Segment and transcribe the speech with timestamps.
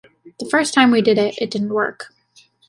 [0.39, 2.11] The first time we did it, it didn't work.